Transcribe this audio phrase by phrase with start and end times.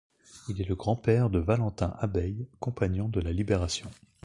[0.49, 3.87] Il est le grand-père de Valentin Abeille, compagnon de la libération.